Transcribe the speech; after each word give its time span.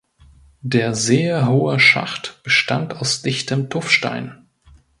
Der 0.63 0.95
sehr 0.95 1.47
hohe 1.47 1.79
Schacht 1.79 2.41
bestand 2.43 2.95
aus 2.95 3.21
dichtem 3.21 3.69
Tuffstein. 3.69 4.47